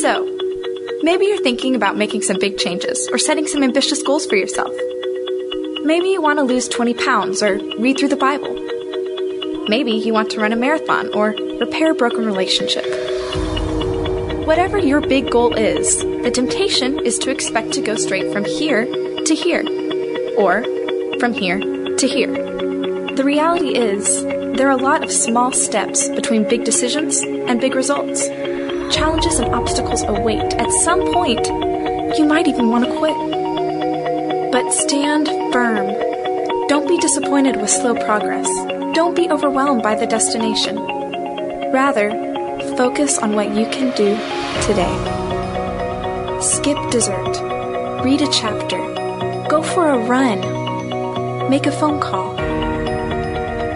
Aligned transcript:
So, 0.00 0.24
maybe 1.02 1.26
you're 1.26 1.42
thinking 1.42 1.74
about 1.74 1.96
making 1.96 2.22
some 2.22 2.38
big 2.38 2.56
changes 2.56 3.08
or 3.10 3.18
setting 3.18 3.48
some 3.48 3.64
ambitious 3.64 4.00
goals 4.00 4.26
for 4.26 4.36
yourself. 4.36 4.72
Maybe 5.82 6.10
you 6.10 6.22
want 6.22 6.38
to 6.38 6.44
lose 6.44 6.68
20 6.68 6.94
pounds 6.94 7.42
or 7.42 7.58
read 7.80 7.98
through 7.98 8.10
the 8.10 8.16
Bible. 8.16 8.54
Maybe 9.68 9.90
you 9.90 10.12
want 10.12 10.30
to 10.30 10.40
run 10.40 10.52
a 10.52 10.56
marathon 10.56 11.12
or 11.14 11.30
repair 11.58 11.90
a 11.90 11.94
broken 11.94 12.24
relationship. 12.26 12.84
Whatever 14.46 14.78
your 14.78 15.00
big 15.00 15.32
goal 15.32 15.54
is, 15.54 15.98
the 15.98 16.30
temptation 16.30 17.00
is 17.00 17.18
to 17.18 17.30
expect 17.30 17.72
to 17.72 17.82
go 17.82 17.96
straight 17.96 18.32
from 18.32 18.44
here 18.44 18.84
to 19.24 19.34
here, 19.34 19.64
or 20.38 20.62
from 21.18 21.32
here 21.32 21.58
to 21.96 22.06
here. 22.06 22.32
The 23.16 23.24
reality 23.24 23.76
is, 23.76 24.22
there 24.22 24.68
are 24.68 24.78
a 24.78 24.82
lot 24.82 25.02
of 25.02 25.10
small 25.10 25.50
steps 25.50 26.08
between 26.08 26.48
big 26.48 26.64
decisions 26.64 27.20
and 27.20 27.60
big 27.60 27.74
results. 27.74 28.28
Challenges 28.90 29.38
and 29.38 29.54
obstacles 29.54 30.02
await. 30.02 30.54
At 30.54 30.70
some 30.84 31.12
point, 31.12 31.46
you 32.18 32.24
might 32.24 32.48
even 32.48 32.70
want 32.70 32.84
to 32.86 32.96
quit. 32.96 33.16
But 34.50 34.72
stand 34.72 35.28
firm. 35.52 35.86
Don't 36.68 36.88
be 36.88 36.96
disappointed 36.98 37.56
with 37.56 37.68
slow 37.68 37.94
progress. 37.94 38.48
Don't 38.94 39.14
be 39.14 39.30
overwhelmed 39.30 39.82
by 39.82 39.94
the 39.94 40.06
destination. 40.06 40.76
Rather, 41.70 42.10
focus 42.76 43.18
on 43.18 43.34
what 43.34 43.54
you 43.54 43.66
can 43.66 43.94
do 43.94 44.16
today. 44.66 46.40
Skip 46.40 46.78
dessert. 46.90 47.36
Read 48.02 48.22
a 48.22 48.30
chapter. 48.32 48.78
Go 49.48 49.62
for 49.62 49.88
a 49.88 49.98
run. 49.98 51.50
Make 51.50 51.66
a 51.66 51.72
phone 51.72 52.00
call. 52.00 52.36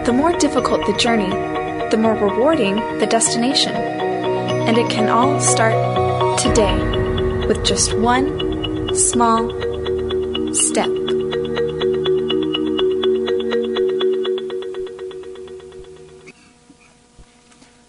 The 0.05 0.13
more 0.13 0.31
difficult 0.37 0.85
the 0.87 0.97
journey, 0.97 1.29
the 1.91 1.97
more 1.97 2.15
rewarding 2.15 2.75
the 2.97 3.05
destination. 3.05 3.92
And 4.65 4.77
it 4.77 4.89
can 4.89 5.09
all 5.09 5.39
start 5.39 6.39
today 6.39 6.75
with 7.47 7.63
just 7.65 7.93
one 7.93 8.95
small 8.95 9.49
step. 10.53 10.89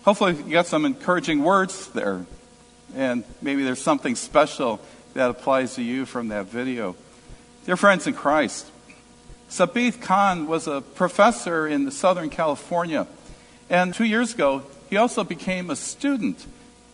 Hopefully, 0.05 0.34
you 0.34 0.50
got 0.52 0.67
some 0.67 0.84
encouraging 0.84 1.42
words 1.42 1.89
there, 1.89 2.27
and 2.95 3.25
maybe 3.41 3.64
there's 3.64 3.80
something 3.80 4.14
special 4.17 4.80
that 5.14 5.30
applies 5.30 5.77
to 5.77 5.83
you 5.83 6.05
from 6.05 6.28
that 6.28 6.47
video. 6.47 6.97
Dear 7.64 7.77
friends 7.77 8.06
in 8.06 8.12
Christ, 8.12 8.67
Sabith 9.48 10.02
Khan 10.02 10.47
was 10.47 10.67
a 10.67 10.83
professor 10.83 11.67
in 11.67 11.91
Southern 11.91 12.28
California, 12.28 13.06
and 13.70 13.95
two 13.95 14.05
years 14.05 14.34
ago, 14.34 14.64
he 14.91 14.98
also 14.98 15.25
became 15.25 15.70
a 15.70 15.77
student, 15.77 16.45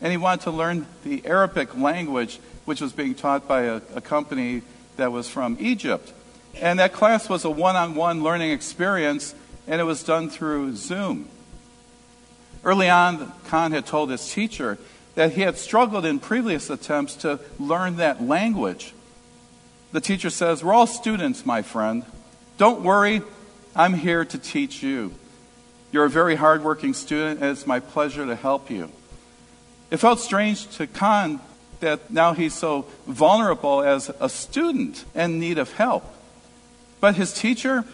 and 0.01 0.11
he 0.11 0.17
wanted 0.17 0.43
to 0.45 0.51
learn 0.51 0.87
the 1.05 1.25
Arabic 1.27 1.77
language, 1.77 2.39
which 2.65 2.81
was 2.81 2.93
being 2.93 3.15
taught 3.15 3.47
by 3.47 3.63
a, 3.63 3.81
a 3.95 4.01
company 4.01 4.63
that 4.97 5.13
was 5.13 5.29
from 5.29 5.57
Egypt. 5.61 6.13
And 6.61 6.79
that 6.79 6.93
class 6.93 7.29
was 7.29 7.45
a 7.45 7.51
one 7.51 7.77
on 7.77 7.95
one 7.95 8.23
learning 8.23 8.51
experience, 8.51 9.35
and 9.67 9.81
it 9.81 9.85
was 9.85 10.03
done 10.03 10.31
through 10.31 10.77
Zoom. 10.77 11.29
Early 12.65 12.91
on, 12.91 13.33
Khan 13.47 13.73
had 13.73 13.87
told 13.87 14.11
his 14.11 14.33
teacher 14.33 14.79
that 15.15 15.33
he 15.33 15.43
had 15.43 15.57
struggled 15.57 16.05
in 16.05 16.19
previous 16.19 16.71
attempts 16.71 17.15
to 17.17 17.41
learn 17.59 17.97
that 17.97 18.23
language. 18.23 18.95
The 19.93 20.01
teacher 20.01 20.31
says, 20.31 20.63
We're 20.63 20.75
all 20.75 20.87
students, 20.87 21.45
my 21.45 21.63
friend. 21.63 22.05
Don't 22.59 22.83
worry, 22.83 23.23
I'm 23.75 23.95
here 23.95 24.25
to 24.25 24.39
teach 24.39 24.83
you. 24.83 25.15
You're 25.93 26.05
a 26.05 26.11
very 26.11 26.37
hardworking 26.37 26.95
student, 26.95 27.41
and 27.41 27.51
it's 27.51 27.67
my 27.67 27.81
pleasure 27.81 28.27
to 28.27 28.37
help 28.37 28.71
you. 28.71 28.91
It 29.91 29.99
felt 29.99 30.21
strange 30.21 30.69
to 30.77 30.87
Khan 30.87 31.41
that 31.81 32.11
now 32.11 32.35
he's 32.35 32.55
so 32.55 32.87
vulnerable 33.07 33.83
as 33.83 34.11
a 34.21 34.29
student 34.29 35.05
in 35.15 35.41
need 35.41 35.59
of 35.59 35.73
help. 35.73 36.05
But 37.01 37.17
his 37.17 37.33
teacher, 37.33 37.85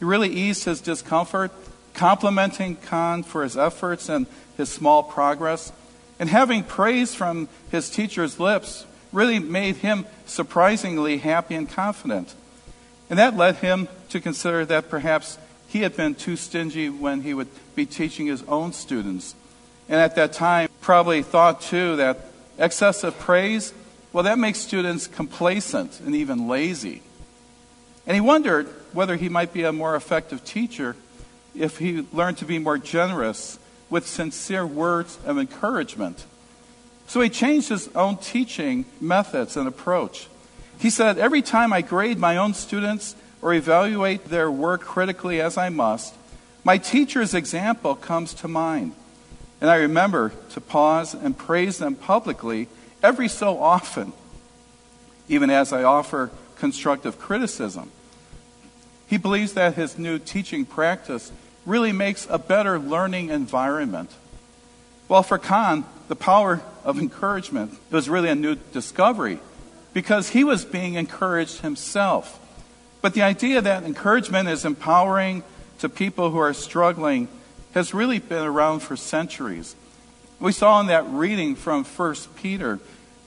really 0.00 0.30
eased 0.30 0.64
his 0.64 0.80
discomfort 0.80 1.52
complimenting 1.94 2.76
Khan 2.76 3.22
for 3.22 3.42
his 3.42 3.56
efforts 3.56 4.08
and 4.08 4.26
his 4.56 4.68
small 4.68 5.02
progress. 5.02 5.72
And 6.18 6.28
having 6.28 6.64
praise 6.64 7.14
from 7.14 7.48
his 7.70 7.90
teacher's 7.90 8.40
lips 8.40 8.86
really 9.12 9.38
made 9.38 9.76
him 9.76 10.06
surprisingly 10.26 11.18
happy 11.18 11.54
and 11.54 11.68
confident. 11.68 12.34
And 13.10 13.18
that 13.18 13.36
led 13.36 13.56
him 13.56 13.88
to 14.08 14.20
consider 14.20 14.64
that 14.66 14.88
perhaps 14.88 15.38
he 15.68 15.80
had 15.82 15.96
been 15.96 16.14
too 16.14 16.36
stingy 16.36 16.88
when 16.88 17.22
he 17.22 17.34
would 17.34 17.48
be 17.74 17.86
teaching 17.86 18.26
his 18.26 18.42
own 18.44 18.72
students. 18.72 19.34
And 19.88 20.00
at 20.00 20.16
that 20.16 20.32
time, 20.32 20.68
probably 20.82 21.22
thought 21.22 21.62
too 21.62 21.96
that 21.96 22.18
excessive 22.58 23.18
praise, 23.18 23.72
well, 24.12 24.24
that 24.24 24.38
makes 24.38 24.58
students 24.58 25.06
complacent 25.06 26.00
and 26.00 26.14
even 26.14 26.48
lazy. 26.48 27.02
And 28.06 28.14
he 28.14 28.20
wondered 28.20 28.66
whether 28.92 29.16
he 29.16 29.30
might 29.30 29.52
be 29.52 29.62
a 29.62 29.72
more 29.72 29.96
effective 29.96 30.44
teacher 30.44 30.96
if 31.54 31.78
he 31.78 32.06
learned 32.12 32.38
to 32.38 32.44
be 32.44 32.58
more 32.58 32.76
generous 32.76 33.58
with 33.88 34.06
sincere 34.06 34.66
words 34.66 35.18
of 35.24 35.38
encouragement. 35.38 36.26
So 37.06 37.20
he 37.20 37.28
changed 37.28 37.68
his 37.68 37.88
own 37.94 38.16
teaching 38.16 38.84
methods 39.00 39.56
and 39.56 39.68
approach. 39.68 40.28
He 40.78 40.90
said, 40.90 41.18
Every 41.18 41.42
time 41.42 41.72
I 41.72 41.82
grade 41.82 42.18
my 42.18 42.36
own 42.36 42.54
students 42.54 43.14
or 43.40 43.54
evaluate 43.54 44.26
their 44.26 44.50
work 44.50 44.82
critically 44.82 45.40
as 45.40 45.56
I 45.56 45.68
must, 45.68 46.14
my 46.64 46.78
teacher's 46.78 47.34
example 47.34 47.94
comes 47.94 48.34
to 48.34 48.48
mind. 48.48 48.94
And 49.62 49.70
I 49.70 49.76
remember 49.76 50.32
to 50.50 50.60
pause 50.60 51.14
and 51.14 51.38
praise 51.38 51.78
them 51.78 51.94
publicly 51.94 52.66
every 53.00 53.28
so 53.28 53.60
often, 53.60 54.12
even 55.28 55.50
as 55.50 55.72
I 55.72 55.84
offer 55.84 56.32
constructive 56.56 57.20
criticism. 57.20 57.92
He 59.06 59.18
believes 59.18 59.52
that 59.52 59.74
his 59.74 59.96
new 59.96 60.18
teaching 60.18 60.64
practice 60.64 61.30
really 61.64 61.92
makes 61.92 62.26
a 62.28 62.38
better 62.38 62.76
learning 62.76 63.30
environment. 63.30 64.10
Well, 65.06 65.22
for 65.22 65.38
Khan, 65.38 65.84
the 66.08 66.16
power 66.16 66.60
of 66.82 66.98
encouragement 66.98 67.78
was 67.88 68.08
really 68.08 68.30
a 68.30 68.34
new 68.34 68.56
discovery 68.56 69.38
because 69.92 70.30
he 70.30 70.42
was 70.42 70.64
being 70.64 70.94
encouraged 70.94 71.60
himself. 71.60 72.40
But 73.00 73.14
the 73.14 73.22
idea 73.22 73.60
that 73.60 73.84
encouragement 73.84 74.48
is 74.48 74.64
empowering 74.64 75.44
to 75.78 75.88
people 75.88 76.30
who 76.30 76.38
are 76.38 76.52
struggling 76.52 77.28
has 77.72 77.94
really 77.94 78.18
been 78.18 78.44
around 78.44 78.80
for 78.80 78.96
centuries. 78.96 79.74
We 80.40 80.52
saw 80.52 80.80
in 80.80 80.86
that 80.88 81.06
reading 81.08 81.54
from 81.54 81.84
1 81.84 82.14
Peter 82.36 82.78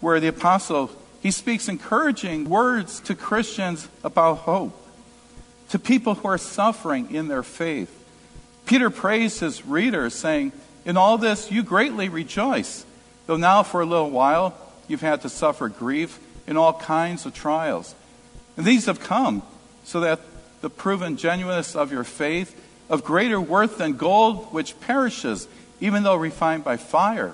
where 0.01 0.19
the 0.19 0.27
apostle 0.27 0.91
he 1.21 1.31
speaks 1.31 1.67
encouraging 1.67 2.47
words 2.47 2.99
to 2.99 3.15
Christians 3.15 3.87
about 4.03 4.39
hope, 4.39 4.79
to 5.69 5.79
people 5.79 6.13
who 6.13 6.27
are 6.27 6.37
suffering 6.37 7.15
in 7.15 7.27
their 7.27 7.41
faith. 7.41 7.89
Peter 8.67 8.91
praised 8.91 9.39
his 9.39 9.65
readers, 9.65 10.13
saying, 10.13 10.51
In 10.85 10.97
all 10.97 11.17
this 11.17 11.51
you 11.51 11.63
greatly 11.63 12.09
rejoice, 12.09 12.85
though 13.25 13.37
now 13.37 13.63
for 13.63 13.81
a 13.81 13.87
little 13.87 14.11
while 14.11 14.55
you've 14.87 15.01
had 15.01 15.21
to 15.21 15.29
suffer 15.29 15.67
grief 15.67 16.19
in 16.45 16.57
all 16.57 16.73
kinds 16.73 17.25
of 17.25 17.33
trials. 17.33 17.95
And 18.55 18.63
these 18.63 18.85
have 18.85 18.99
come 18.99 19.41
so 19.83 20.01
that 20.01 20.19
the 20.61 20.69
proven 20.69 21.17
genuineness 21.17 21.75
of 21.75 21.91
your 21.91 22.03
faith, 22.03 22.55
of 22.89 23.03
greater 23.03 23.39
worth 23.39 23.77
than 23.77 23.93
gold 23.93 24.53
which 24.53 24.79
perishes, 24.79 25.47
even 25.79 26.03
though 26.03 26.15
refined 26.15 26.63
by 26.63 26.77
fire, 26.77 27.33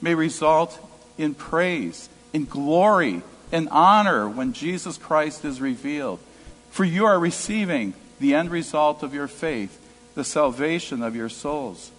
may 0.00 0.14
result 0.14 0.78
in 1.18 1.34
praise, 1.34 2.08
in 2.32 2.44
glory, 2.44 3.22
in 3.52 3.68
honor 3.68 4.28
when 4.28 4.52
Jesus 4.52 4.98
Christ 4.98 5.44
is 5.44 5.60
revealed. 5.60 6.18
For 6.70 6.84
you 6.84 7.06
are 7.06 7.18
receiving 7.18 7.94
the 8.20 8.34
end 8.34 8.50
result 8.50 9.02
of 9.02 9.14
your 9.14 9.28
faith 9.28 9.82
the 10.14 10.24
salvation 10.24 11.02
of 11.02 11.14
your 11.14 11.28
souls. 11.28 11.90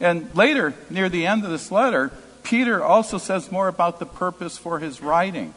And 0.00 0.34
later, 0.34 0.74
near 0.90 1.08
the 1.08 1.26
end 1.26 1.44
of 1.44 1.50
this 1.50 1.72
letter, 1.72 2.12
Peter 2.42 2.82
also 2.82 3.18
says 3.18 3.50
more 3.52 3.68
about 3.68 3.98
the 3.98 4.06
purpose 4.06 4.58
for 4.58 4.78
his 4.78 5.00
writing. 5.00 5.54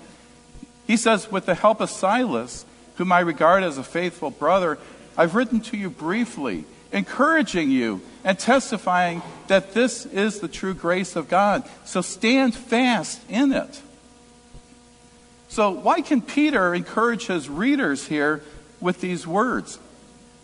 He 0.88 0.97
says, 0.97 1.31
With 1.31 1.45
the 1.45 1.56
help 1.56 1.81
of 1.81 1.89
Silas, 1.89 2.65
whom 2.95 3.12
I 3.12 3.19
regard 3.19 3.63
as 3.63 3.77
a 3.77 3.83
faithful 3.83 4.29
brother, 4.29 4.77
I've 5.17 5.35
written 5.35 5.61
to 5.61 5.77
you 5.77 5.89
briefly, 5.89 6.65
encouraging 6.91 7.71
you 7.71 8.01
and 8.23 8.37
testifying 8.37 9.21
that 9.47 9.73
this 9.73 10.05
is 10.05 10.39
the 10.39 10.47
true 10.47 10.73
grace 10.73 11.15
of 11.15 11.29
God. 11.29 11.63
So 11.85 12.01
stand 12.01 12.55
fast 12.55 13.21
in 13.29 13.51
it. 13.51 13.81
So, 15.51 15.71
why 15.71 15.99
can 15.99 16.21
Peter 16.21 16.73
encourage 16.73 17.27
his 17.27 17.49
readers 17.49 18.07
here 18.07 18.41
with 18.79 19.01
these 19.01 19.27
words? 19.27 19.79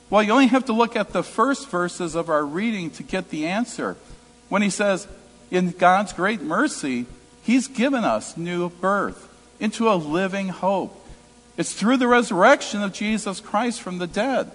Well, 0.10 0.22
you 0.22 0.32
only 0.34 0.48
have 0.48 0.66
to 0.66 0.74
look 0.74 0.98
at 0.98 1.14
the 1.14 1.24
first 1.24 1.70
verses 1.70 2.14
of 2.14 2.30
our 2.30 2.46
reading 2.46 2.92
to 2.92 3.04
get 3.04 3.30
the 3.30 3.48
answer. 3.48 3.96
When 4.50 4.62
he 4.62 4.70
says, 4.70 5.08
In 5.50 5.72
God's 5.72 6.12
great 6.12 6.42
mercy, 6.42 7.06
he's 7.42 7.70
given 7.70 8.04
us 8.04 8.36
new 8.36 8.70
birth 8.70 9.30
into 9.62 9.90
a 9.90 9.96
living 9.96 10.50
hope. 10.50 10.94
It's 11.56 11.74
through 11.74 11.98
the 11.98 12.08
resurrection 12.08 12.84
of 12.84 12.94
Jesus 12.94 13.40
Christ 13.40 13.82
from 13.82 13.98
the 13.98 14.08
dead, 14.08 14.52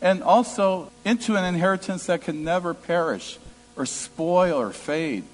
and 0.00 0.22
also 0.22 0.90
into 1.04 1.36
an 1.36 1.44
inheritance 1.44 2.06
that 2.06 2.22
can 2.22 2.44
never 2.44 2.74
perish 2.74 3.38
or 3.76 3.86
spoil 3.86 4.60
or 4.60 4.70
fade. 4.70 5.24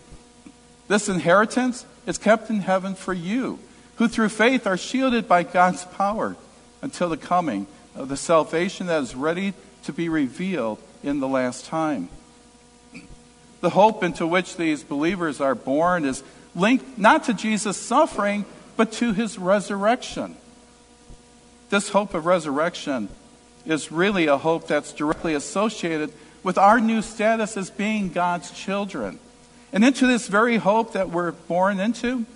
This 0.89 1.09
inheritance 1.09 1.87
is 2.07 2.19
kept 2.19 2.51
in 2.51 2.61
heaven 2.61 2.95
for 2.95 3.13
you 3.13 3.59
who 3.97 4.09
through 4.09 4.29
faith 4.29 4.67
are 4.67 4.77
shielded 4.77 5.29
by 5.29 5.43
God's 5.43 5.85
power 5.85 6.37
until 6.83 7.09
the 7.09 7.17
coming 7.17 7.67
of 7.95 8.09
the 8.09 8.17
salvation 8.17 8.87
that 8.87 9.03
is 9.03 9.15
ready 9.15 9.55
to 9.85 9.93
be 9.93 10.09
revealed 10.09 10.79
in 11.03 11.21
the 11.21 11.29
last 11.29 11.67
time. 11.67 12.09
The 13.61 13.71
hope 13.71 14.03
into 14.03 14.27
which 14.27 14.57
these 14.57 14.83
believers 14.83 15.41
are 15.41 15.55
born 15.55 16.05
is 16.05 16.23
linked 16.55 16.99
not 16.99 17.25
to 17.25 17.35
Jesus' 17.35 17.77
suffering, 17.77 18.45
but 18.77 18.93
to 18.93 19.13
his 19.13 19.39
resurrection. 19.39 20.37
This 21.71 21.89
hope 21.91 22.15
of 22.15 22.27
resurrection 22.27 23.09
is 23.67 23.91
really 23.91 24.27
a 24.27 24.37
hope 24.37 24.67
that's 24.67 24.93
directly 24.93 25.35
associated 25.35 26.13
with 26.43 26.59
our 26.59 26.81
new 26.81 27.03
status 27.03 27.57
as 27.57 27.71
being 27.71 28.11
God's 28.11 28.51
children. 28.51 29.19
And 29.73 29.85
into 29.85 30.07
this 30.07 30.29
very 30.29 30.59
hope 30.59 30.93
that 30.93 31.11
we're 31.11 31.33
born 31.33 31.81
into, 31.81 32.27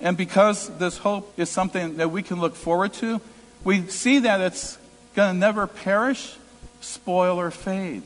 and 0.00 0.16
because 0.16 0.68
this 0.78 0.98
hope 0.98 1.32
is 1.38 1.48
something 1.48 1.96
that 1.96 2.10
we 2.10 2.22
can 2.22 2.40
look 2.40 2.54
forward 2.54 2.92
to, 2.94 3.20
we 3.64 3.86
see 3.86 4.20
that 4.20 4.40
it's 4.40 4.78
going 5.14 5.34
to 5.34 5.38
never 5.38 5.66
perish, 5.66 6.36
spoil, 6.80 7.40
or 7.40 7.50
fade. 7.50 8.02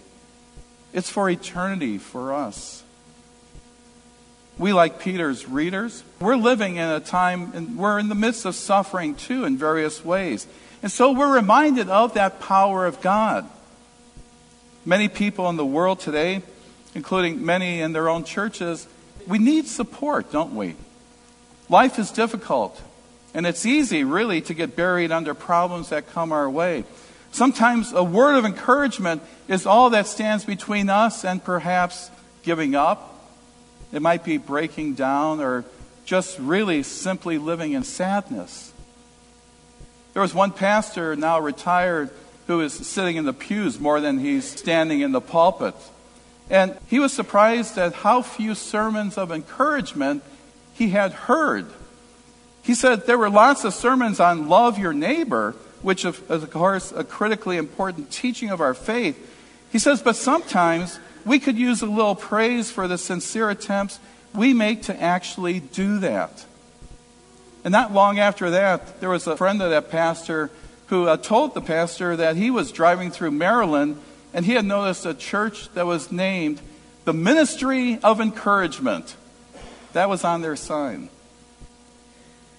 It's 0.92 1.10
for 1.10 1.28
eternity 1.28 1.98
for 1.98 2.32
us. 2.32 2.82
We, 4.58 4.72
like 4.72 5.00
Peter's 5.00 5.46
readers, 5.46 6.02
we're 6.18 6.36
living 6.36 6.76
in 6.76 6.88
a 6.88 7.00
time, 7.00 7.52
and 7.54 7.76
we're 7.76 7.98
in 7.98 8.08
the 8.08 8.14
midst 8.14 8.46
of 8.46 8.54
suffering 8.54 9.14
too 9.14 9.44
in 9.44 9.58
various 9.58 10.02
ways. 10.02 10.46
And 10.82 10.92
so 10.92 11.12
we're 11.12 11.34
reminded 11.34 11.88
of 11.88 12.14
that 12.14 12.40
power 12.40 12.86
of 12.86 13.00
God. 13.00 13.48
Many 14.84 15.08
people 15.08 15.48
in 15.48 15.56
the 15.56 15.66
world 15.66 16.00
today, 16.00 16.42
including 16.94 17.44
many 17.44 17.80
in 17.80 17.92
their 17.92 18.08
own 18.08 18.24
churches, 18.24 18.86
we 19.26 19.38
need 19.38 19.66
support, 19.66 20.30
don't 20.30 20.54
we? 20.54 20.76
Life 21.68 21.98
is 21.98 22.12
difficult, 22.12 22.80
and 23.34 23.44
it's 23.44 23.66
easy, 23.66 24.04
really, 24.04 24.40
to 24.42 24.54
get 24.54 24.76
buried 24.76 25.10
under 25.10 25.34
problems 25.34 25.88
that 25.88 26.08
come 26.12 26.30
our 26.30 26.48
way. 26.48 26.84
Sometimes 27.32 27.92
a 27.92 28.04
word 28.04 28.36
of 28.36 28.44
encouragement 28.44 29.22
is 29.48 29.66
all 29.66 29.90
that 29.90 30.06
stands 30.06 30.44
between 30.44 30.88
us 30.88 31.24
and 31.24 31.42
perhaps 31.42 32.10
giving 32.44 32.74
up. 32.74 33.20
It 33.92 34.00
might 34.00 34.24
be 34.24 34.38
breaking 34.38 34.94
down 34.94 35.40
or 35.40 35.64
just 36.04 36.38
really 36.38 36.84
simply 36.84 37.36
living 37.36 37.72
in 37.72 37.82
sadness. 37.82 38.72
There 40.16 40.22
was 40.22 40.32
one 40.32 40.52
pastor, 40.52 41.14
now 41.14 41.38
retired, 41.38 42.08
who 42.46 42.62
is 42.62 42.72
sitting 42.72 43.16
in 43.16 43.26
the 43.26 43.34
pews 43.34 43.78
more 43.78 44.00
than 44.00 44.18
he's 44.18 44.46
standing 44.46 45.02
in 45.02 45.12
the 45.12 45.20
pulpit. 45.20 45.74
And 46.48 46.74
he 46.86 46.98
was 46.98 47.12
surprised 47.12 47.76
at 47.76 47.92
how 47.92 48.22
few 48.22 48.54
sermons 48.54 49.18
of 49.18 49.30
encouragement 49.30 50.22
he 50.72 50.88
had 50.88 51.12
heard. 51.12 51.66
He 52.62 52.74
said 52.74 53.04
there 53.04 53.18
were 53.18 53.28
lots 53.28 53.64
of 53.64 53.74
sermons 53.74 54.18
on 54.18 54.48
love 54.48 54.78
your 54.78 54.94
neighbor, 54.94 55.54
which 55.82 56.06
is, 56.06 56.18
of 56.30 56.50
course, 56.50 56.92
a 56.92 57.04
critically 57.04 57.58
important 57.58 58.10
teaching 58.10 58.48
of 58.48 58.62
our 58.62 58.72
faith. 58.72 59.18
He 59.70 59.78
says, 59.78 60.00
but 60.00 60.16
sometimes 60.16 60.98
we 61.26 61.38
could 61.38 61.58
use 61.58 61.82
a 61.82 61.86
little 61.86 62.14
praise 62.14 62.70
for 62.70 62.88
the 62.88 62.96
sincere 62.96 63.50
attempts 63.50 64.00
we 64.34 64.54
make 64.54 64.84
to 64.84 64.98
actually 64.98 65.60
do 65.60 65.98
that. 65.98 66.46
And 67.66 67.72
not 67.72 67.92
long 67.92 68.20
after 68.20 68.50
that, 68.50 69.00
there 69.00 69.08
was 69.08 69.26
a 69.26 69.36
friend 69.36 69.60
of 69.60 69.70
that 69.70 69.90
pastor 69.90 70.52
who 70.86 71.08
uh, 71.08 71.16
told 71.16 71.52
the 71.52 71.60
pastor 71.60 72.14
that 72.14 72.36
he 72.36 72.48
was 72.48 72.70
driving 72.70 73.10
through 73.10 73.32
Maryland 73.32 74.00
and 74.32 74.46
he 74.46 74.52
had 74.52 74.64
noticed 74.64 75.04
a 75.04 75.12
church 75.12 75.68
that 75.74 75.84
was 75.84 76.12
named 76.12 76.60
the 77.06 77.12
Ministry 77.12 77.98
of 78.04 78.20
Encouragement. 78.20 79.16
That 79.94 80.08
was 80.08 80.22
on 80.22 80.42
their 80.42 80.54
sign. 80.54 81.08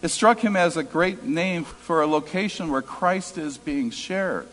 It 0.01 0.09
struck 0.09 0.39
him 0.39 0.57
as 0.57 0.75
a 0.75 0.83
great 0.83 1.23
name 1.23 1.63
for 1.63 2.01
a 2.01 2.05
location 2.05 2.69
where 2.69 2.81
Christ 2.81 3.37
is 3.37 3.57
being 3.57 3.91
shared. 3.91 4.49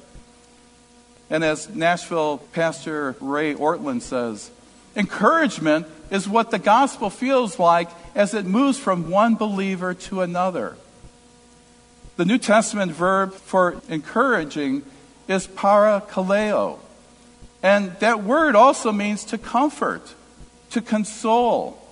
And 1.30 1.42
as 1.42 1.68
Nashville 1.68 2.38
pastor 2.52 3.16
Ray 3.18 3.54
Ortlund 3.54 4.02
says, 4.02 4.52
encouragement 4.96 5.86
is 6.10 6.28
what 6.28 6.50
the 6.50 6.58
gospel 6.58 7.10
feels 7.10 7.58
like 7.58 7.88
as 8.14 8.34
it 8.34 8.44
moves 8.44 8.78
from 8.78 9.10
one 9.10 9.34
believer 9.34 9.94
to 9.94 10.20
another. 10.20 10.76
The 12.16 12.24
New 12.24 12.38
Testament 12.38 12.92
verb 12.92 13.32
for 13.32 13.80
encouraging 13.88 14.82
is 15.26 15.46
parakaleo. 15.46 16.78
And 17.62 17.98
that 18.00 18.22
word 18.22 18.54
also 18.54 18.92
means 18.92 19.24
to 19.26 19.38
comfort, 19.38 20.14
to 20.70 20.80
console, 20.80 21.82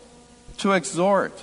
to 0.59 0.73
exhort. 0.73 1.43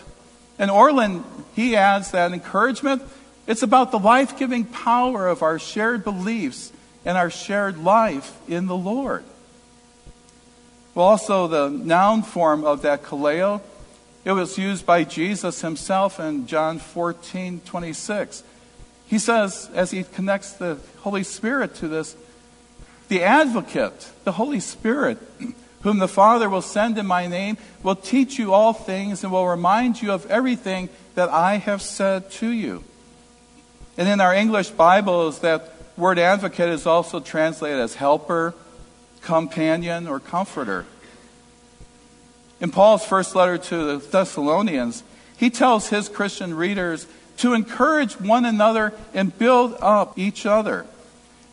And 0.57 0.69
Ortlund, 0.69 1.23
he 1.55 1.75
adds 1.75 2.11
that 2.11 2.31
encouragement, 2.31 3.01
it's 3.47 3.63
about 3.63 3.91
the 3.91 3.99
life 3.99 4.37
giving 4.37 4.65
power 4.65 5.27
of 5.27 5.41
our 5.41 5.57
shared 5.57 6.03
beliefs 6.03 6.71
and 7.03 7.17
our 7.17 7.29
shared 7.29 7.77
life 7.83 8.37
in 8.47 8.67
the 8.67 8.77
Lord. 8.77 9.23
Well, 10.99 11.07
also 11.07 11.47
the 11.47 11.69
noun 11.69 12.23
form 12.23 12.65
of 12.65 12.81
that 12.81 13.03
kaleo, 13.03 13.61
it 14.25 14.33
was 14.33 14.57
used 14.57 14.85
by 14.85 15.05
Jesus 15.05 15.61
himself 15.61 16.19
in 16.19 16.45
John 16.45 16.77
14, 16.77 17.61
26. 17.61 18.43
He 19.07 19.17
says, 19.17 19.69
as 19.73 19.91
he 19.91 20.03
connects 20.03 20.51
the 20.51 20.77
Holy 20.97 21.23
Spirit 21.23 21.75
to 21.75 21.87
this, 21.87 22.17
the 23.07 23.23
advocate, 23.23 24.11
the 24.25 24.33
Holy 24.33 24.59
Spirit, 24.59 25.19
whom 25.83 25.99
the 25.99 26.07
Father 26.09 26.49
will 26.49 26.61
send 26.61 26.97
in 26.97 27.07
my 27.07 27.27
name, 27.27 27.55
will 27.81 27.95
teach 27.95 28.37
you 28.37 28.53
all 28.53 28.73
things 28.73 29.23
and 29.23 29.31
will 29.31 29.47
remind 29.47 30.01
you 30.01 30.11
of 30.11 30.25
everything 30.25 30.89
that 31.15 31.29
I 31.29 31.59
have 31.59 31.81
said 31.81 32.29
to 32.31 32.49
you. 32.49 32.83
And 33.97 34.09
in 34.09 34.19
our 34.19 34.33
English 34.33 34.71
Bibles, 34.71 35.39
that 35.39 35.73
word 35.95 36.19
advocate 36.19 36.67
is 36.67 36.85
also 36.85 37.21
translated 37.21 37.79
as 37.79 37.95
helper, 37.95 38.53
companion, 39.29 40.07
or 40.07 40.19
comforter. 40.19 40.87
In 42.59 42.71
Paul's 42.71 43.05
first 43.05 43.35
letter 43.35 43.59
to 43.59 43.77
the 43.85 43.97
Thessalonians, 44.07 45.03
he 45.37 45.51
tells 45.51 45.89
his 45.89 46.09
Christian 46.09 46.55
readers 46.55 47.05
to 47.37 47.53
encourage 47.53 48.19
one 48.19 48.43
another 48.43 48.91
and 49.13 49.37
build 49.37 49.75
up 49.81 50.17
each 50.17 50.47
other. 50.47 50.87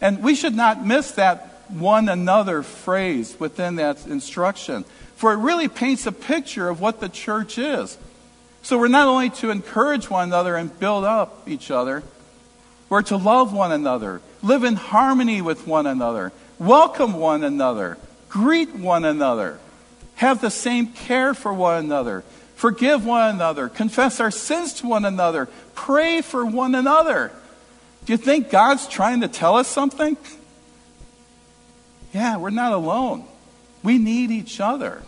And 0.00 0.22
we 0.22 0.34
should 0.34 0.54
not 0.54 0.86
miss 0.86 1.12
that 1.12 1.64
one 1.68 2.08
another 2.08 2.62
phrase 2.62 3.38
within 3.38 3.76
that 3.76 4.06
instruction, 4.06 4.84
for 5.14 5.34
it 5.34 5.36
really 5.36 5.68
paints 5.68 6.06
a 6.06 6.12
picture 6.12 6.70
of 6.70 6.80
what 6.80 7.00
the 7.00 7.10
church 7.10 7.58
is. 7.58 7.98
So 8.62 8.78
we're 8.78 8.88
not 8.88 9.06
only 9.06 9.28
to 9.30 9.50
encourage 9.50 10.08
one 10.08 10.28
another 10.28 10.56
and 10.56 10.76
build 10.80 11.04
up 11.04 11.46
each 11.46 11.70
other, 11.70 12.02
we're 12.88 13.02
to 13.02 13.18
love 13.18 13.52
one 13.52 13.70
another, 13.70 14.22
live 14.42 14.64
in 14.64 14.76
harmony 14.76 15.42
with 15.42 15.66
one 15.66 15.86
another, 15.86 16.32
welcome 16.58 17.14
one 17.14 17.44
another, 17.44 17.98
greet 18.28 18.74
one 18.74 19.04
another, 19.04 19.58
have 20.16 20.40
the 20.40 20.50
same 20.50 20.88
care 20.88 21.34
for 21.34 21.52
one 21.52 21.84
another, 21.84 22.22
forgive 22.54 23.04
one 23.04 23.34
another, 23.34 23.68
confess 23.68 24.20
our 24.20 24.30
sins 24.30 24.74
to 24.74 24.86
one 24.86 25.04
another, 25.04 25.48
pray 25.74 26.20
for 26.20 26.44
one 26.44 26.74
another. 26.74 27.32
Do 28.04 28.12
you 28.12 28.16
think 28.16 28.50
God's 28.50 28.86
trying 28.86 29.20
to 29.22 29.28
tell 29.28 29.56
us 29.56 29.68
something? 29.68 30.16
Yeah, 32.14 32.36
we're 32.36 32.50
not 32.50 32.72
alone. 32.72 33.24
We 33.82 33.98
need 33.98 34.30
each 34.30 34.60
other. 34.60 35.02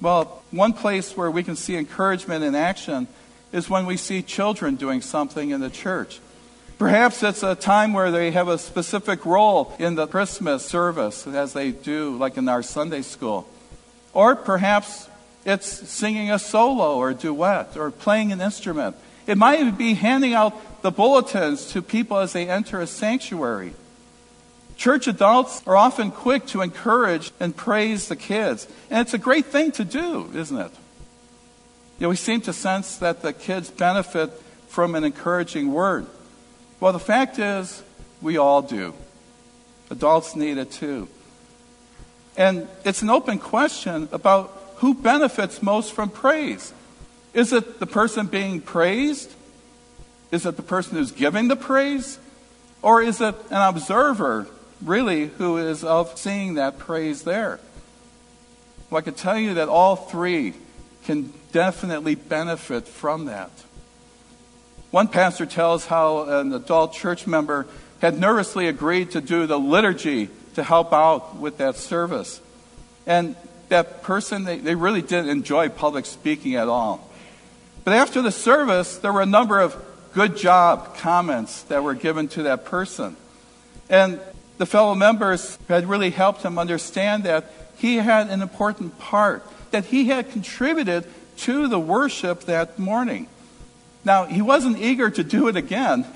Well, 0.00 0.42
one 0.50 0.72
place 0.72 1.16
where 1.16 1.30
we 1.30 1.44
can 1.44 1.54
see 1.54 1.76
encouragement 1.76 2.42
in 2.42 2.56
action 2.56 3.06
is 3.52 3.70
when 3.70 3.86
we 3.86 3.96
see 3.96 4.22
children 4.22 4.74
doing 4.74 5.00
something 5.00 5.50
in 5.50 5.60
the 5.60 5.70
church. 5.70 6.18
Perhaps 6.82 7.22
it's 7.22 7.44
a 7.44 7.54
time 7.54 7.92
where 7.92 8.10
they 8.10 8.32
have 8.32 8.48
a 8.48 8.58
specific 8.58 9.24
role 9.24 9.72
in 9.78 9.94
the 9.94 10.08
Christmas 10.08 10.64
service, 10.64 11.28
as 11.28 11.52
they 11.52 11.70
do, 11.70 12.16
like 12.16 12.36
in 12.36 12.48
our 12.48 12.60
Sunday 12.60 13.02
school. 13.02 13.46
Or 14.12 14.34
perhaps 14.34 15.08
it's 15.44 15.64
singing 15.64 16.32
a 16.32 16.40
solo 16.40 16.96
or 16.96 17.14
duet 17.14 17.76
or 17.76 17.92
playing 17.92 18.32
an 18.32 18.40
instrument. 18.40 18.96
It 19.28 19.38
might 19.38 19.78
be 19.78 19.94
handing 19.94 20.34
out 20.34 20.82
the 20.82 20.90
bulletins 20.90 21.70
to 21.70 21.82
people 21.82 22.16
as 22.16 22.32
they 22.32 22.48
enter 22.48 22.80
a 22.80 22.88
sanctuary. 22.88 23.74
Church 24.76 25.06
adults 25.06 25.62
are 25.68 25.76
often 25.76 26.10
quick 26.10 26.46
to 26.46 26.62
encourage 26.62 27.30
and 27.38 27.54
praise 27.54 28.08
the 28.08 28.16
kids. 28.16 28.66
And 28.90 28.98
it's 29.02 29.14
a 29.14 29.18
great 29.18 29.46
thing 29.46 29.70
to 29.78 29.84
do, 29.84 30.32
isn't 30.34 30.58
it? 30.58 30.72
You 32.00 32.06
know, 32.06 32.08
we 32.08 32.16
seem 32.16 32.40
to 32.40 32.52
sense 32.52 32.96
that 32.96 33.22
the 33.22 33.32
kids 33.32 33.70
benefit 33.70 34.32
from 34.66 34.96
an 34.96 35.04
encouraging 35.04 35.72
word. 35.72 36.08
Well, 36.82 36.92
the 36.92 36.98
fact 36.98 37.38
is, 37.38 37.80
we 38.20 38.38
all 38.38 38.60
do. 38.60 38.92
Adults 39.88 40.34
need 40.34 40.58
it 40.58 40.72
too. 40.72 41.06
And 42.36 42.66
it's 42.84 43.02
an 43.02 43.08
open 43.08 43.38
question 43.38 44.08
about 44.10 44.48
who 44.78 44.92
benefits 44.92 45.62
most 45.62 45.92
from 45.92 46.10
praise. 46.10 46.72
Is 47.34 47.52
it 47.52 47.78
the 47.78 47.86
person 47.86 48.26
being 48.26 48.60
praised? 48.60 49.32
Is 50.32 50.44
it 50.44 50.56
the 50.56 50.64
person 50.64 50.96
who's 50.96 51.12
giving 51.12 51.46
the 51.46 51.54
praise? 51.54 52.18
Or 52.82 53.00
is 53.00 53.20
it 53.20 53.36
an 53.50 53.62
observer, 53.62 54.48
really, 54.82 55.28
who 55.28 55.58
is 55.58 55.84
of 55.84 56.18
seeing 56.18 56.54
that 56.54 56.80
praise 56.80 57.22
there? 57.22 57.60
Well, 58.90 58.98
I 58.98 59.02
can 59.02 59.14
tell 59.14 59.38
you 59.38 59.54
that 59.54 59.68
all 59.68 59.94
three 59.94 60.54
can 61.04 61.32
definitely 61.52 62.16
benefit 62.16 62.88
from 62.88 63.26
that. 63.26 63.52
One 64.92 65.08
pastor 65.08 65.46
tells 65.46 65.86
how 65.86 66.28
an 66.28 66.52
adult 66.52 66.92
church 66.92 67.26
member 67.26 67.66
had 68.02 68.20
nervously 68.20 68.68
agreed 68.68 69.12
to 69.12 69.22
do 69.22 69.46
the 69.46 69.58
liturgy 69.58 70.28
to 70.54 70.62
help 70.62 70.92
out 70.92 71.38
with 71.38 71.56
that 71.56 71.76
service. 71.76 72.42
And 73.06 73.34
that 73.70 74.02
person, 74.02 74.44
they, 74.44 74.58
they 74.58 74.74
really 74.74 75.00
didn't 75.00 75.30
enjoy 75.30 75.70
public 75.70 76.04
speaking 76.04 76.56
at 76.56 76.68
all. 76.68 77.10
But 77.84 77.94
after 77.94 78.20
the 78.20 78.30
service, 78.30 78.98
there 78.98 79.14
were 79.14 79.22
a 79.22 79.26
number 79.26 79.60
of 79.60 79.74
good 80.12 80.36
job 80.36 80.94
comments 80.98 81.62
that 81.64 81.82
were 81.82 81.94
given 81.94 82.28
to 82.28 82.42
that 82.42 82.66
person. 82.66 83.16
And 83.88 84.20
the 84.58 84.66
fellow 84.66 84.94
members 84.94 85.58
had 85.68 85.86
really 85.86 86.10
helped 86.10 86.42
him 86.42 86.58
understand 86.58 87.24
that 87.24 87.50
he 87.78 87.96
had 87.96 88.28
an 88.28 88.42
important 88.42 88.98
part, 88.98 89.42
that 89.70 89.86
he 89.86 90.08
had 90.08 90.30
contributed 90.32 91.06
to 91.38 91.66
the 91.66 91.80
worship 91.80 92.42
that 92.42 92.78
morning. 92.78 93.26
Now, 94.04 94.24
he 94.24 94.42
wasn't 94.42 94.78
eager 94.78 95.10
to 95.10 95.22
do 95.22 95.48
it 95.48 95.56
again, 95.56 96.06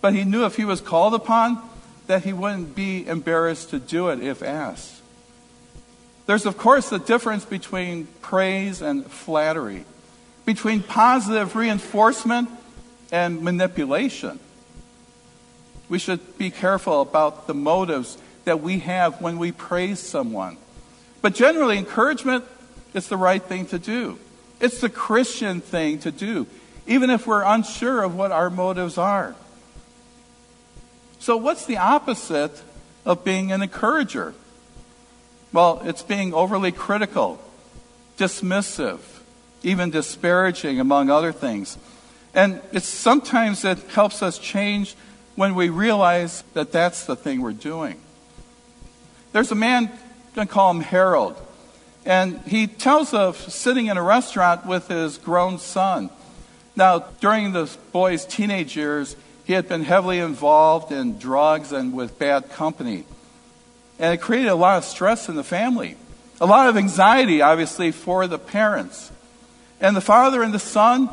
but 0.00 0.14
he 0.14 0.24
knew 0.24 0.44
if 0.44 0.56
he 0.56 0.64
was 0.64 0.80
called 0.80 1.14
upon, 1.14 1.60
that 2.06 2.24
he 2.24 2.32
wouldn't 2.32 2.74
be 2.74 3.06
embarrassed 3.06 3.70
to 3.70 3.78
do 3.78 4.08
it 4.08 4.20
if 4.22 4.42
asked. 4.42 5.02
There's, 6.26 6.46
of 6.46 6.56
course, 6.58 6.90
the 6.90 6.98
difference 6.98 7.44
between 7.44 8.06
praise 8.20 8.82
and 8.82 9.06
flattery, 9.06 9.84
between 10.44 10.82
positive 10.82 11.56
reinforcement 11.56 12.50
and 13.10 13.42
manipulation. 13.42 14.38
We 15.88 15.98
should 15.98 16.36
be 16.36 16.50
careful 16.50 17.00
about 17.00 17.46
the 17.46 17.54
motives 17.54 18.18
that 18.44 18.60
we 18.60 18.80
have 18.80 19.20
when 19.20 19.38
we 19.38 19.52
praise 19.52 20.00
someone. 20.00 20.58
But 21.22 21.34
generally, 21.34 21.78
encouragement 21.78 22.44
is 22.94 23.08
the 23.08 23.16
right 23.16 23.42
thing 23.42 23.66
to 23.66 23.78
do. 23.78 24.18
It's 24.60 24.80
the 24.80 24.90
Christian 24.90 25.60
thing 25.60 25.98
to 26.00 26.10
do, 26.10 26.46
even 26.88 27.10
if 27.10 27.26
we're 27.26 27.44
unsure 27.44 28.02
of 28.02 28.16
what 28.16 28.32
our 28.32 28.50
motives 28.50 28.98
are. 28.98 29.36
So, 31.20 31.36
what's 31.36 31.66
the 31.66 31.76
opposite 31.76 32.62
of 33.04 33.22
being 33.22 33.52
an 33.52 33.62
encourager? 33.62 34.34
Well, 35.52 35.82
it's 35.84 36.02
being 36.02 36.32
overly 36.32 36.72
critical, 36.72 37.40
dismissive, 38.18 39.00
even 39.62 39.90
disparaging, 39.90 40.80
among 40.80 41.10
other 41.10 41.30
things. 41.30 41.76
And 42.34 42.60
it's 42.72 42.86
sometimes 42.86 43.64
it 43.64 43.78
helps 43.90 44.22
us 44.22 44.38
change 44.38 44.94
when 45.36 45.54
we 45.54 45.68
realize 45.68 46.42
that 46.54 46.72
that's 46.72 47.04
the 47.04 47.16
thing 47.16 47.42
we're 47.42 47.52
doing. 47.52 48.00
There's 49.32 49.52
a 49.52 49.54
man, 49.54 49.90
to 50.34 50.46
call 50.46 50.70
him 50.70 50.80
Harold, 50.80 51.36
and 52.06 52.40
he 52.46 52.66
tells 52.66 53.12
of 53.12 53.36
sitting 53.36 53.86
in 53.86 53.96
a 53.96 54.02
restaurant 54.02 54.64
with 54.64 54.88
his 54.88 55.18
grown 55.18 55.58
son. 55.58 56.10
Now, 56.78 57.00
during 57.20 57.50
the 57.50 57.68
boy's 57.90 58.24
teenage 58.24 58.76
years, 58.76 59.16
he 59.44 59.52
had 59.52 59.68
been 59.68 59.82
heavily 59.82 60.20
involved 60.20 60.92
in 60.92 61.18
drugs 61.18 61.72
and 61.72 61.92
with 61.92 62.20
bad 62.20 62.50
company. 62.50 63.02
And 63.98 64.14
it 64.14 64.18
created 64.18 64.46
a 64.46 64.54
lot 64.54 64.78
of 64.78 64.84
stress 64.84 65.28
in 65.28 65.34
the 65.34 65.42
family, 65.42 65.96
a 66.40 66.46
lot 66.46 66.68
of 66.68 66.76
anxiety, 66.76 67.42
obviously, 67.42 67.90
for 67.90 68.28
the 68.28 68.38
parents. 68.38 69.10
And 69.80 69.96
the 69.96 70.00
father 70.00 70.40
and 70.40 70.54
the 70.54 70.60
son, 70.60 71.10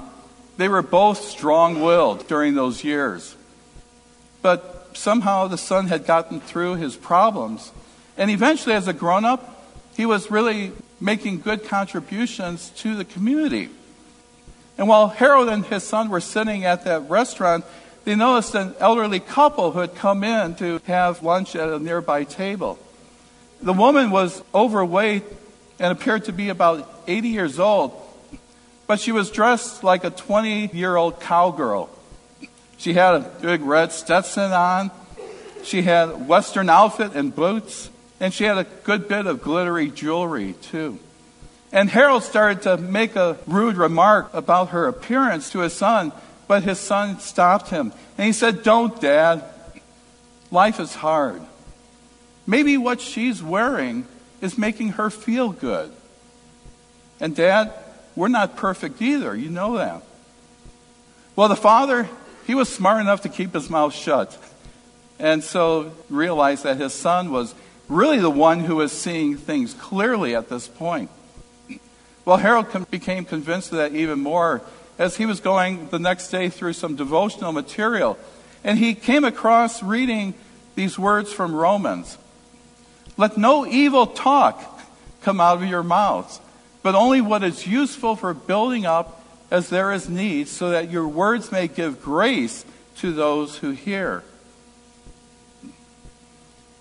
they 0.58 0.70
were 0.70 0.84
both 0.84 1.24
strong 1.24 1.82
willed 1.82 2.28
during 2.28 2.54
those 2.54 2.84
years. 2.84 3.36
But 4.44 4.92
somehow 4.94 5.48
the 5.48 5.58
son 5.58 5.88
had 5.88 6.06
gotten 6.06 6.42
through 6.42 6.76
his 6.76 6.96
problems. 6.96 7.72
And 8.20 8.30
eventually, 8.30 8.76
as 8.76 8.88
a 8.88 8.94
grown 8.94 9.26
up, 9.26 9.66
he 9.98 10.06
was 10.06 10.30
really 10.30 10.74
making 11.02 11.40
good 11.40 11.64
contributions 11.64 12.70
to 12.82 12.96
the 12.96 13.04
community. 13.04 13.70
And 14.78 14.88
while 14.88 15.08
Harold 15.08 15.50
and 15.50 15.66
his 15.66 15.84
son 15.84 16.10
were 16.10 16.20
sitting 16.20 16.66
at 16.66 16.84
that 16.86 17.10
restaurant, 17.10 17.66
they 18.04 18.16
noticed 18.16 18.56
an 18.56 18.76
elderly 18.80 19.20
couple 19.20 19.72
who 19.72 19.80
had 19.80 19.96
come 19.96 20.24
in 20.24 20.56
to 20.56 20.82
have 20.86 21.24
lunch 21.24 21.56
at 21.56 21.70
a 21.70 21.80
nearby 21.80 22.24
table. 22.24 22.78
The 23.62 23.74
woman 23.74 24.12
was 24.12 24.44
overweight 24.54 25.24
and 25.80 25.92
appeared 25.92 26.26
to 26.26 26.34
be 26.34 26.50
about 26.50 26.88
80 27.08 27.30
years 27.30 27.60
old, 27.60 27.94
but 28.86 29.00
she 29.00 29.12
was 29.12 29.32
dressed 29.32 29.84
like 29.84 30.04
a 30.04 30.10
20 30.10 30.68
year 30.74 30.96
old 30.96 31.20
cowgirl. 31.20 31.90
She 32.78 32.94
had 32.94 33.16
a 33.16 33.20
big 33.42 33.62
red 33.62 33.92
Stetson 33.92 34.52
on, 34.52 34.92
she 35.64 35.82
had 35.82 36.10
a 36.10 36.18
Western 36.18 36.70
outfit 36.70 37.16
and 37.16 37.34
boots, 37.36 37.90
and 38.20 38.34
she 38.34 38.44
had 38.44 38.58
a 38.58 38.66
good 38.84 39.08
bit 39.08 39.26
of 39.26 39.42
glittery 39.42 39.90
jewelry, 39.90 40.54
too. 40.54 41.00
And 41.76 41.90
Harold 41.90 42.24
started 42.24 42.62
to 42.62 42.78
make 42.78 43.18
a 43.18 43.38
rude 43.46 43.76
remark 43.76 44.34
about 44.34 44.70
her 44.70 44.88
appearance 44.88 45.50
to 45.52 45.60
his 45.60 45.74
son, 45.74 46.14
but 46.48 46.64
his 46.64 46.80
son 46.80 47.20
stopped 47.20 47.70
him. 47.70 47.92
And 48.18 48.26
he 48.26 48.32
said, 48.32 48.64
Don't, 48.64 49.00
Dad. 49.02 49.44
Life 50.52 50.80
is 50.80 50.96
hard. 50.96 51.42
Maybe 52.48 52.78
what 52.78 53.02
she's 53.02 53.44
wearing 53.44 54.08
is 54.40 54.58
making 54.58 54.94
her 54.94 55.10
feel 55.10 55.52
good. 55.52 55.92
And, 57.20 57.36
Dad, 57.36 57.74
we're 58.16 58.30
not 58.30 58.56
perfect 58.56 59.02
either. 59.02 59.36
You 59.36 59.50
know 59.50 59.76
that. 59.76 60.02
Well, 61.36 61.50
the 61.50 61.58
father, 61.58 62.08
he 62.48 62.56
was 62.56 62.74
smart 62.74 63.02
enough 63.02 63.24
to 63.24 63.30
keep 63.30 63.54
his 63.54 63.70
mouth 63.70 63.94
shut. 63.94 64.38
And 65.20 65.44
so 65.44 65.92
realized 66.10 66.64
that 66.64 66.78
his 66.78 66.94
son 66.94 67.32
was 67.32 67.54
really 67.90 68.20
the 68.20 68.30
one 68.30 68.62
who 68.62 68.78
was 68.78 68.94
seeing 68.94 69.36
things 69.36 69.74
clearly 69.74 70.38
at 70.38 70.48
this 70.48 70.70
point. 70.70 71.10
Well, 72.26 72.38
Harold 72.38 72.90
became 72.90 73.24
convinced 73.24 73.72
of 73.72 73.78
that 73.78 73.94
even 73.94 74.20
more 74.20 74.64
as 74.98 75.18
he 75.18 75.28
was 75.28 75.40
going 75.40 75.90
the 75.90 76.00
next 76.00 76.30
day 76.30 76.50
through 76.50 76.74
some 76.74 76.96
devotional 76.96 77.52
material. 77.52 78.18
And 78.64 78.80
he 78.80 78.96
came 78.96 79.24
across 79.24 79.84
reading 79.84 80.34
these 80.74 80.98
words 80.98 81.32
from 81.32 81.54
Romans 81.56 82.18
Let 83.16 83.38
no 83.38 83.66
evil 83.66 84.08
talk 84.08 84.82
come 85.22 85.40
out 85.40 85.62
of 85.62 85.70
your 85.70 85.84
mouths, 85.84 86.42
but 86.82 86.96
only 86.96 87.22
what 87.22 87.44
is 87.44 87.68
useful 87.68 88.16
for 88.16 88.34
building 88.34 88.86
up 88.86 89.24
as 89.52 89.70
there 89.70 89.94
is 89.94 90.10
need, 90.10 90.48
so 90.48 90.72
that 90.72 90.90
your 90.90 91.08
words 91.08 91.52
may 91.52 91.68
give 91.68 92.02
grace 92.02 92.66
to 92.98 93.14
those 93.14 93.58
who 93.58 93.72
hear. 93.72 94.24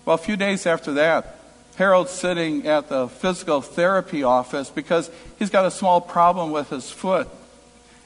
Well, 0.03 0.15
a 0.15 0.19
few 0.19 0.35
days 0.35 0.65
after 0.65 0.93
that, 0.93 1.34
Harold's 1.75 2.11
sitting 2.11 2.67
at 2.67 2.89
the 2.89 3.07
physical 3.07 3.61
therapy 3.61 4.23
office 4.23 4.69
because 4.69 5.09
he's 5.37 5.49
got 5.49 5.65
a 5.65 5.71
small 5.71 6.01
problem 6.01 6.51
with 6.51 6.69
his 6.69 6.89
foot. 6.89 7.27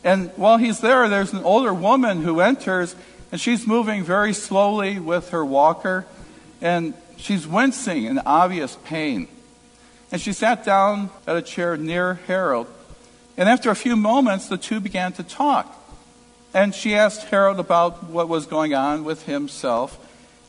And 0.04 0.32
while 0.36 0.58
he's 0.58 0.80
there, 0.80 1.08
there's 1.10 1.34
an 1.34 1.44
older 1.44 1.74
woman 1.74 2.22
who 2.22 2.40
enters, 2.40 2.96
and 3.32 3.40
she's 3.40 3.68
moving 3.68 4.04
very 4.04 4.34
slowly 4.34 5.00
with 5.00 5.30
her 5.30 5.46
walker, 5.46 6.06
and 6.62 6.94
she's 7.18 7.48
wincing 7.48 8.06
in 8.06 8.20
obvious 8.20 8.78
pain. 8.86 9.28
And 10.12 10.20
she 10.20 10.34
sat 10.34 10.64
down 10.64 11.10
at 11.28 11.36
a 11.36 11.42
chair 11.42 11.78
near 11.78 12.16
Harold. 12.28 12.68
And 13.38 13.48
after 13.48 13.70
a 13.70 13.76
few 13.76 13.96
moments, 13.96 14.48
the 14.48 14.58
two 14.58 14.80
began 14.80 15.14
to 15.14 15.24
talk. 15.24 15.76
And 16.54 16.74
she 16.74 16.96
asked 16.96 17.26
Harold 17.26 17.60
about 17.60 18.06
what 18.06 18.28
was 18.28 18.46
going 18.46 18.74
on 18.74 19.04
with 19.04 19.24
himself 19.24 20.00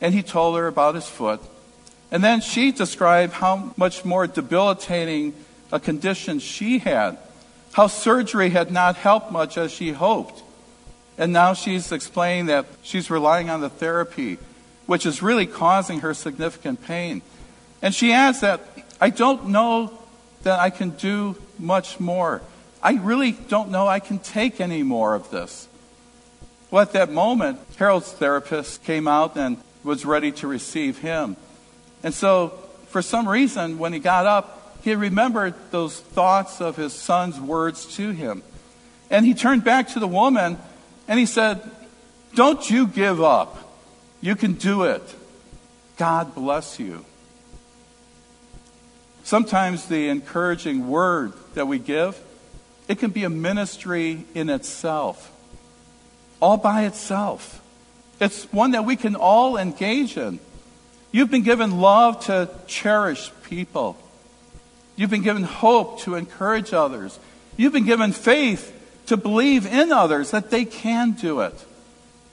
and 0.00 0.15
he 0.15 0.23
told 0.23 0.57
her 0.57 0.67
about 0.67 0.95
his 0.95 1.07
foot. 1.07 1.41
And 2.11 2.25
then 2.25 2.40
she 2.40 2.73
described 2.73 3.35
how 3.35 3.73
much 3.76 4.05
more 4.05 4.26
debilitating 4.26 5.35
a 5.71 5.79
condition 5.79 6.40
she 6.40 6.79
had, 6.79 7.19
how 7.73 7.87
surgery 7.87 8.50
had 8.50 8.73
not 8.73 8.97
helped 8.97 9.31
much 9.31 9.57
as 9.57 9.71
she 9.71 9.93
hoped. 9.93 10.43
And 11.17 11.33
now 11.33 11.55
she's 11.55 11.93
explaining 11.93 12.47
that 12.47 12.67
she's 12.83 13.11
relying 13.11 13.50
on 13.50 13.61
the 13.61 13.69
therapy, 13.69 14.38
which 14.87 15.07
is 15.07 15.23
really 15.23 15.47
causing 15.47 16.00
her 16.00 16.14
significant 16.14 16.83
pain. 16.83 17.23
And 17.83 17.95
she 17.95 18.12
adds 18.12 18.40
that 18.40 18.61
I 19.00 19.11
don't 19.11 19.49
know 19.49 19.93
that 20.43 20.59
I 20.59 20.71
can 20.71 20.90
do 20.90 21.37
much 21.59 22.00
more. 22.00 22.43
I 22.83 22.95
really 22.95 23.33
don't 23.33 23.71
know 23.71 23.87
I 23.87 24.00
can 24.00 24.19
take 24.19 24.61
any 24.61 24.83
more 24.83 25.14
of 25.14 25.31
this. 25.31 25.69
Well, 26.71 26.83
at 26.83 26.93
that 26.93 27.11
moment, 27.11 27.61
Harold's 27.76 28.12
therapist 28.12 28.85
came 28.85 29.07
out 29.07 29.37
and 29.37 29.59
was 29.85 30.05
ready 30.05 30.33
to 30.33 30.47
receive 30.47 30.99
him. 30.99 31.37
And 32.02 32.14
so, 32.14 32.49
for 32.88 33.02
some 33.02 33.28
reason, 33.28 33.78
when 33.78 33.92
he 33.92 33.99
got 33.99 34.26
up, 34.26 34.78
he 34.83 34.95
remembered 34.95 35.54
those 35.71 36.00
thoughts 36.00 36.61
of 36.61 36.76
his 36.76 36.92
son's 36.92 37.38
words 37.38 37.97
to 37.97 38.11
him. 38.11 38.42
And 39.11 39.26
he 39.26 39.35
turned 39.35 39.64
back 39.64 39.88
to 39.88 40.00
the 40.00 40.09
woman 40.09 40.59
and 41.07 41.19
he 41.19 41.26
said, 41.26 41.61
Don't 42.35 42.69
you 42.71 42.87
give 42.87 43.23
up. 43.23 43.57
You 44.21 44.37
can 44.37 44.54
do 44.54 44.85
it. 44.85 45.02
God 45.97 46.35
bless 46.35 46.78
you. 46.78 47.04
Sometimes 49.23 49.87
the 49.87 50.09
encouraging 50.09 50.88
word 50.88 51.33
that 51.54 51.66
we 51.66 51.78
give, 51.78 52.19
it 52.88 52.99
can 52.99 53.11
be 53.11 53.25
a 53.25 53.30
ministry 53.30 54.25
in 54.35 54.49
itself, 54.49 55.30
all 56.40 56.57
by 56.57 56.85
itself. 56.87 57.62
It's 58.21 58.45
one 58.52 58.73
that 58.73 58.85
we 58.85 58.97
can 58.97 59.14
all 59.14 59.57
engage 59.57 60.16
in. 60.16 60.40
You've 61.12 61.31
been 61.31 61.43
given 61.43 61.81
love 61.81 62.26
to 62.26 62.49
cherish 62.67 63.31
people. 63.43 63.97
You've 64.97 65.11
been 65.11 65.23
given 65.23 65.43
hope 65.43 66.00
to 66.00 66.14
encourage 66.14 66.73
others. 66.73 67.19
You've 67.57 67.73
been 67.73 67.87
given 67.87 68.12
faith 68.12 68.76
to 69.07 69.17
believe 69.17 69.67
in 69.67 69.93
others 69.93 70.31
that 70.31 70.50
they 70.50 70.64
can 70.64 71.12
do 71.12 71.40
it. 71.40 71.55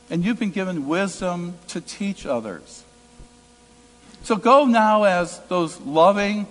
And 0.09 0.23
you've 0.23 0.39
been 0.39 0.51
given 0.51 0.87
wisdom 0.87 1.55
to 1.69 1.81
teach 1.81 2.25
others. 2.25 2.83
So 4.23 4.35
go 4.35 4.65
now 4.65 5.03
as 5.03 5.39
those 5.47 5.79
loving, 5.81 6.45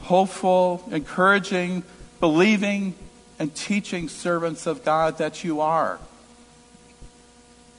hopeful, 0.00 0.84
encouraging, 0.90 1.82
believing, 2.20 2.94
and 3.38 3.54
teaching 3.54 4.08
servants 4.08 4.66
of 4.66 4.84
God 4.84 5.18
that 5.18 5.42
you 5.44 5.60
are. 5.60 5.98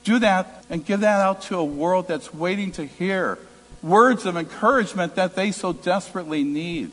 Do 0.04 0.18
that 0.18 0.64
and 0.68 0.84
give 0.84 1.00
that 1.00 1.20
out 1.20 1.42
to 1.42 1.56
a 1.56 1.64
world 1.64 2.08
that's 2.08 2.32
waiting 2.34 2.72
to 2.72 2.84
hear 2.84 3.38
words 3.82 4.26
of 4.26 4.36
encouragement 4.36 5.14
that 5.14 5.34
they 5.34 5.52
so 5.52 5.72
desperately 5.72 6.44
need. 6.44 6.90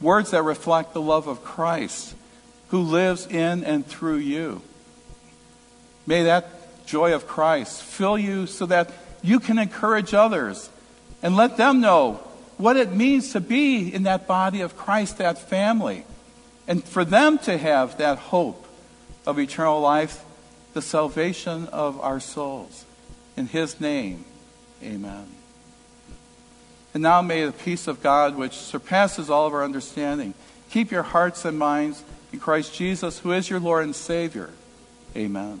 Words 0.00 0.30
that 0.30 0.42
reflect 0.42 0.94
the 0.94 1.00
love 1.00 1.26
of 1.26 1.42
Christ 1.42 2.14
who 2.68 2.82
lives 2.82 3.26
in 3.26 3.64
and 3.64 3.86
through 3.86 4.18
you. 4.18 4.62
May 6.06 6.24
that 6.24 6.86
joy 6.86 7.14
of 7.14 7.26
Christ 7.26 7.82
fill 7.82 8.16
you 8.18 8.46
so 8.46 8.66
that 8.66 8.90
you 9.22 9.40
can 9.40 9.58
encourage 9.58 10.14
others 10.14 10.70
and 11.22 11.36
let 11.36 11.56
them 11.56 11.80
know 11.80 12.20
what 12.56 12.76
it 12.76 12.92
means 12.92 13.32
to 13.32 13.40
be 13.40 13.92
in 13.92 14.04
that 14.04 14.26
body 14.26 14.60
of 14.60 14.76
Christ, 14.76 15.18
that 15.18 15.38
family, 15.38 16.04
and 16.66 16.84
for 16.84 17.04
them 17.04 17.38
to 17.38 17.56
have 17.56 17.98
that 17.98 18.18
hope 18.18 18.66
of 19.26 19.38
eternal 19.38 19.80
life, 19.80 20.24
the 20.74 20.82
salvation 20.82 21.66
of 21.68 22.00
our 22.00 22.20
souls. 22.20 22.84
In 23.36 23.46
His 23.46 23.80
name, 23.80 24.24
amen. 24.82 25.26
And 26.94 27.02
now 27.02 27.22
may 27.22 27.44
the 27.44 27.52
peace 27.52 27.86
of 27.86 28.02
God, 28.02 28.36
which 28.36 28.54
surpasses 28.54 29.30
all 29.30 29.46
of 29.46 29.54
our 29.54 29.62
understanding, 29.62 30.34
keep 30.70 30.90
your 30.90 31.02
hearts 31.02 31.44
and 31.44 31.58
minds 31.58 32.02
in 32.32 32.40
Christ 32.40 32.74
Jesus, 32.74 33.20
who 33.20 33.32
is 33.32 33.48
your 33.48 33.60
Lord 33.60 33.84
and 33.84 33.94
Savior. 33.94 34.50
Amen. 35.16 35.60